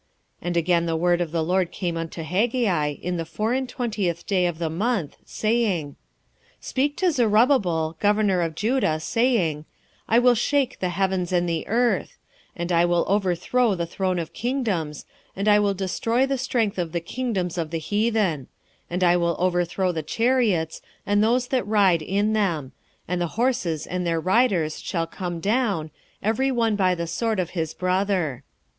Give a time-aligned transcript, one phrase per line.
[0.41, 3.69] 2:20 And again the word of the LORD came unto Haggai in the four and
[3.69, 5.89] twentieth day of the month, saying,
[6.59, 9.65] 2:21 Speak to Zerubbabel, governor of Judah, saying,
[10.09, 12.17] I will shake the heavens and the earth;
[12.53, 16.79] 2:22 And I will overthrow the throne of kingdoms, and I will destroy the strength
[16.79, 18.47] of the kingdoms of the heathen;
[18.89, 22.71] and I will overthrow the chariots, and those that ride in them;
[23.07, 25.91] and the horses and their riders shall come down,
[26.23, 28.43] every one by the sword of his brother.